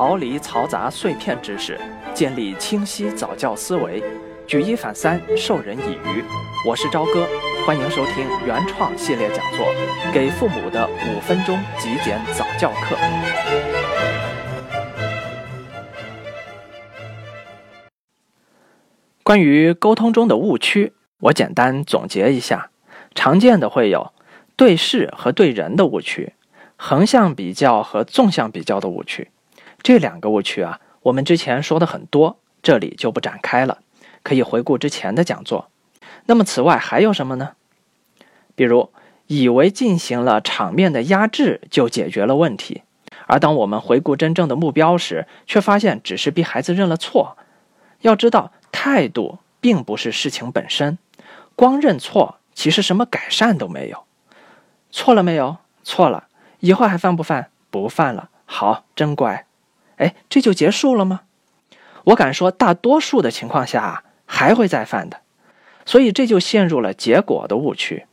[0.00, 1.78] 逃离嘈杂碎片知识，
[2.14, 4.02] 建立清晰早教思维，
[4.46, 6.24] 举一反三，授人以渔。
[6.66, 7.28] 我是朝哥，
[7.66, 9.66] 欢迎收听原创系列讲座
[10.10, 12.96] 《给父母的五分钟极简早教课》。
[19.22, 22.70] 关于沟通中的误区，我简单总结一下：
[23.14, 24.14] 常见的会有
[24.56, 26.32] 对事和对人的误区，
[26.76, 29.28] 横向比较和纵向比较的误区。
[29.82, 33.78] 这两个误区啊，我们之前说的很多，这里就不展开了，
[34.22, 35.70] 可以回顾之前的讲座。
[36.26, 37.52] 那么此外还有什么呢？
[38.54, 38.90] 比如
[39.26, 42.82] 以为进行了场面的压制就解决了问题，
[43.26, 47.38] 而当我们回顾真正的目标时，却发现只是逼孩子认了错。
[48.02, 50.98] 要知道，态度并不是事情本身，
[51.56, 54.04] 光认错其实什么改善都没有。
[54.90, 55.56] 错了没有？
[55.82, 57.50] 错了，以后还犯不犯？
[57.70, 58.28] 不犯了。
[58.44, 59.46] 好，真乖。
[60.00, 61.20] 哎，这就结束了吗？
[62.04, 65.20] 我敢说，大多数的情况下还会再犯的，
[65.84, 68.06] 所以这就陷入了结果的误区。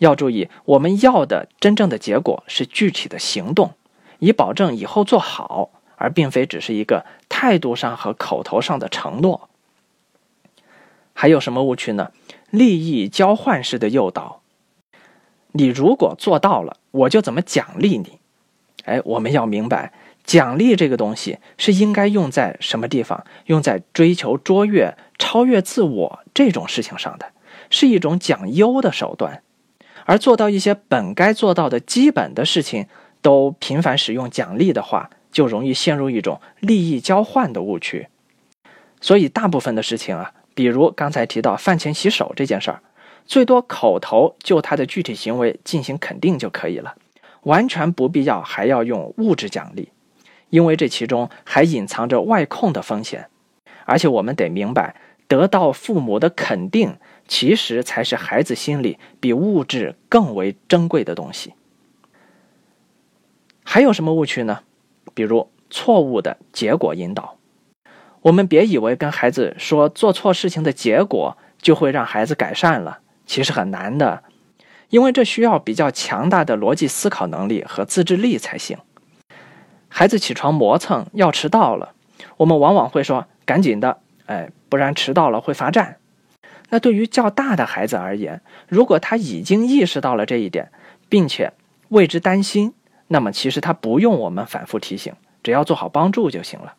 [0.00, 3.74] 要注意，我们要的真正的结果是具体的行动，
[4.18, 9.48] 以保证以后做好，而并非只是一个态度上和口头上的承诺。
[11.12, 12.10] 还有什么误区呢？
[12.50, 14.40] 利益交换式的诱导，
[15.52, 18.18] 你如果做到了，我就怎么奖励你。
[18.84, 19.92] 哎，我们要明白。
[20.24, 23.24] 奖励这个东西是应该用在什么地方？
[23.46, 27.26] 用在追求卓越、超越自我这种事情上的，
[27.68, 29.42] 是一种讲优的手段。
[30.06, 32.86] 而做到一些本该做到的基本的事情，
[33.20, 38.08] 都频繁使用奖励的话，就容易陷入一种利益交换的误区。
[39.00, 42.80] 所以，大部分的事情啊，比如刚才提到饭前洗手这件事儿，
[43.26, 46.94] 最多口头就他的具体行为进行肯定就可以了，
[47.42, 49.90] 完全不必要还要用物质奖励。
[50.54, 53.28] 因为这其中还隐藏着外控的风险，
[53.86, 54.94] 而且我们得明白，
[55.26, 61.54] 得到父母的肯定，其实才是孩子心里比物质更为珍贵的东西。
[63.64, 64.60] 还有什么误区呢？
[65.12, 67.36] 比如错误的结果引导。
[68.22, 74.22] 我们别以为跟孩子说做错事情的结果就会让孩子改善了，其实很难的，
[74.90, 78.78] 因为这需要比较强大的逻辑思考能力和自制力才行。
[79.96, 81.94] 孩子起床磨蹭要迟到了，
[82.36, 85.98] 我们往往会说：“赶紧的，哎，不然迟到了会罚站。”
[86.70, 90.72] 那对于较大的孩子而言，如果他已经意识到了这一点，
[91.08, 91.52] 并且
[91.90, 92.74] 为之担心，
[93.06, 95.12] 那么其实他不用我们反复提醒，
[95.44, 96.74] 只要做好帮助就行了。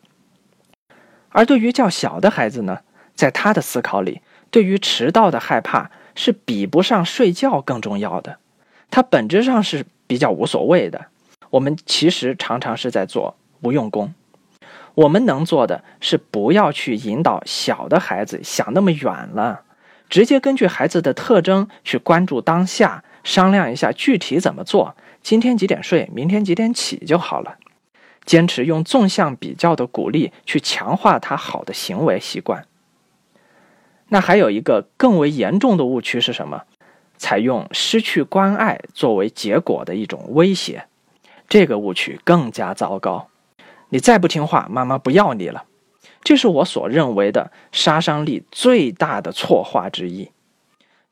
[1.30, 2.80] 而对于较小的孩子呢，
[3.14, 8.36] 在他的思考里，对于迟到的害怕是比不上睡觉更重要的，
[8.90, 11.06] 他本质上是比较无所谓的。
[11.50, 14.14] 我们其实常常是在做无用功。
[14.94, 19.62] 我们能做的是不要去引导小的孩子想那么远了，
[20.08, 24.96] 直接根据孩子的特征去关注当下，商量一下具体怎么做。
[25.22, 27.56] 今天几点睡，明天几点起就好了。
[28.24, 32.66] 坚持用纵向比较的鼓励去强化他好的行为习惯。
[34.08, 36.62] 那还有一个更为严重的误区是什么？
[37.18, 40.86] 采用失去关爱作为结果的一种威胁。
[41.48, 43.28] 这个误区更加糟糕，
[43.90, 45.64] 你再不听话，妈妈不要你了。
[46.22, 50.30] 这是我所认为的杀伤力最大的错话之一。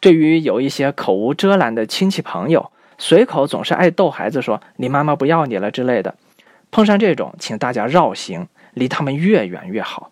[0.00, 6.16] 对于有一些口无遮拦的亲戚朋友，随口总是爱逗孩子说“你妈妈不要你了”之类的，
[6.70, 10.10] 碰上这种，请大家绕行，离他们越远越好。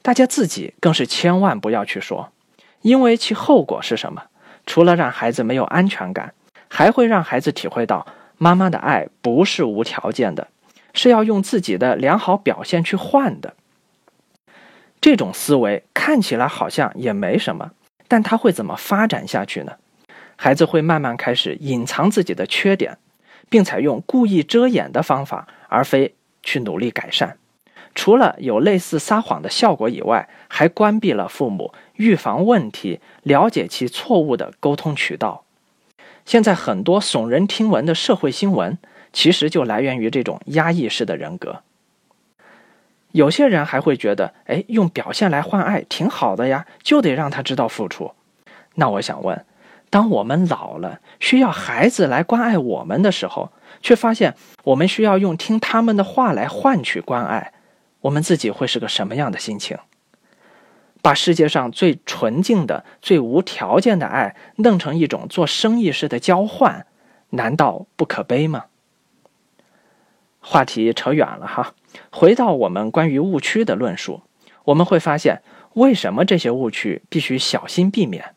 [0.00, 2.32] 大家自己更是千万不要去说，
[2.80, 4.22] 因为其后果是什么？
[4.64, 6.32] 除了让孩子没有安全感，
[6.68, 8.06] 还会让孩子体会到。
[8.38, 10.48] 妈妈的爱不是无条件的，
[10.92, 13.54] 是要用自己的良好表现去换的。
[15.00, 17.70] 这种思维看起来好像也没什么，
[18.08, 19.72] 但它会怎么发展下去呢？
[20.36, 22.98] 孩子会慢慢开始隐藏自己的缺点，
[23.48, 27.38] 并采用故意遮掩的方法，而非去努力改善。
[27.94, 35.45] 除了有类似撒谎的效果以外，还关闭了父母预防问题、了解其错误的沟通渠道。
[36.26, 38.76] 现在很多耸人听闻的社会新闻，
[39.12, 41.62] 其实就来源于这种压抑式的人格。
[43.12, 48.10] 有些人还会觉得，哎，用表现来换爱挺好的呀，就得让他知道付出。
[48.74, 49.46] 那我想问，
[49.88, 54.34] 当我们老了，需要孩子来关爱我们的时候，却发现
[54.64, 57.52] 我们需要用听他们的话来换取关爱，
[58.00, 59.78] 我们自己会是个什么样的心情？
[61.06, 66.84] 把世界上最纯净的、最无条件的爱弄成一种做生意式的交换，
[67.30, 68.64] 难道不可悲吗？
[70.40, 71.74] 话题扯远了哈，
[72.10, 74.22] 回到我们关于误区的论述，
[74.64, 75.42] 我们会发现，
[75.74, 78.34] 为什么这些误区必须小心避免？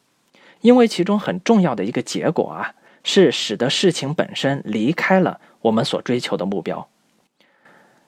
[0.62, 6.88] 因为其中很重要的一个结果啊，是使得事情本身离开了我们所追求的目标。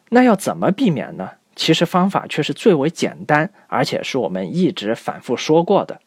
[0.09, 1.31] 那要怎么避免呢？
[1.55, 5.99] 其实方法却是最为简单，而且是我们一直反复说过的：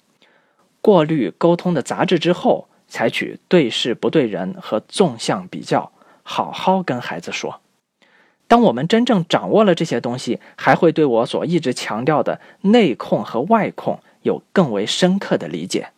[0.81, 5.93] 过滤沟通的杂质之后，采取对事不对人和纵向比较，
[6.23, 7.61] 好好跟孩子说。
[8.47, 15.89] 当我们真正掌握了这些东西，还会对我所一直强调的内控和外控有更为深刻的理解。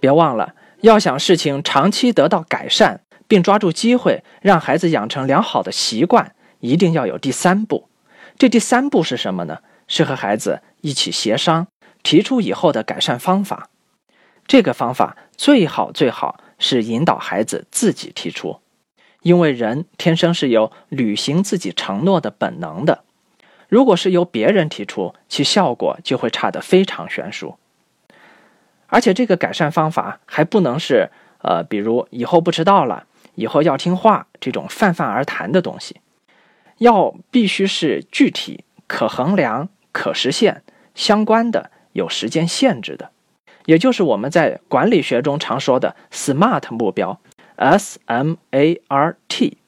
[0.00, 6.34] 别忘了，要想事情长期得到改善，并抓住机会让孩子养成良好的习惯，
[6.64, 7.88] 一定要有第三步。
[8.38, 9.58] 这第三步是什么呢？
[9.86, 11.66] 是和孩子一起协商，
[12.02, 13.68] 提出以后的改善方法。
[14.46, 18.60] 这个方法最好最好是引导孩子自己提出，
[19.20, 23.04] 因为人天生是有履行自己承诺的本能的。
[23.68, 27.58] 如果是由别人提出，其效果就会差得非常悬殊。
[28.86, 31.10] 而且这个改善方法还不能是，
[31.42, 36.00] 呃，比如以后不迟到了，以后要听话这种泛泛而谈的东西，
[36.78, 40.62] 要必须是具体、可衡量、可实现、
[40.94, 43.10] 相关的、有时间限制的，
[43.66, 47.20] 也就是我们在管理学中常说的 SMART 目标
[47.56, 49.58] ，S M A R T。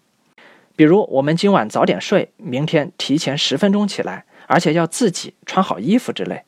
[0.75, 6.43] 比如我们今晚早点睡，明天提前十分钟起来，而且要自己穿好衣服之类。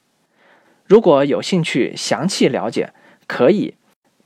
[0.85, 2.93] 如果有兴趣详细了解，
[3.27, 3.75] 可以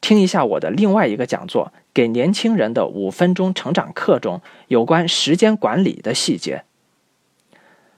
[0.02, 6.64] 听一下我的另外一个讲座《给年轻人的五分钟成长课》中有关时间管理的细节。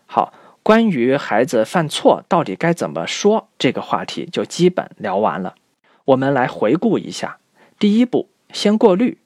[0.05, 5.55] 好，关于孩子犯错到底该怎么说这个话题就基本聊完了。
[6.05, 7.39] 我们来回顾一下：
[7.79, 9.17] 第一步，先过滤，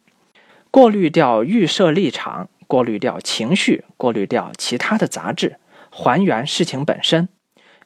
[0.71, 5.57] 过滤掉预设立场，过滤掉情绪，过滤掉其他的杂质，
[5.91, 7.29] 还原事情本身。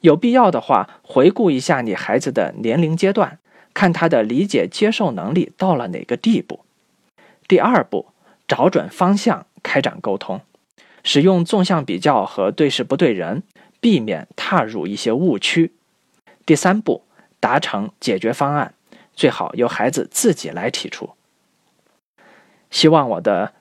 [0.01, 3.39] 有必要的话，回顾一下你孩子的年龄阶段，
[3.73, 6.61] 看他的理解接受能力到了哪个地步。
[7.47, 8.07] 第二步，
[8.47, 10.41] 找准方向，开展沟通，
[11.03, 13.43] 使用纵向比较和对事不对人，
[13.79, 15.73] 避免踏入一些误区。
[16.45, 17.03] 第三步，
[17.39, 18.73] 达成解决方案，
[19.13, 21.11] 最好由孩子自己来提出。
[22.69, 23.53] 希望我的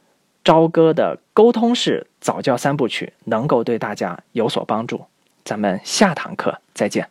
[0.45, 5.05] 朝歌的沟通式早教三部曲能够对大家有所帮助。
[5.45, 7.09] 咱们下堂课再见。